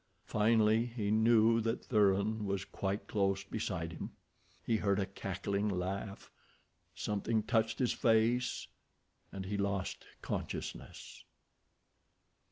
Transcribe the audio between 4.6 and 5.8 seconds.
He heard a cackling